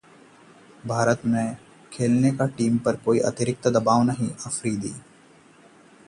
भारत 0.87 1.21
में 1.25 1.57
खेलने 1.93 2.31
का 2.31 2.45
टीम 2.57 2.77
पर 2.77 2.95
कोई 2.95 3.19
अतिरिक्त 3.21 3.67
दबाव 3.67 4.03
नहीं: 4.03 4.29
अफरीदी 4.29 4.93